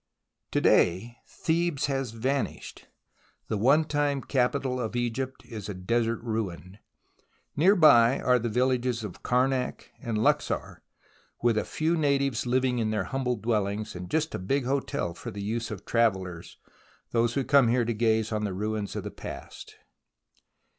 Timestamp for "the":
3.49-3.57, 8.39-8.49, 15.29-15.43, 18.43-18.53, 19.03-19.11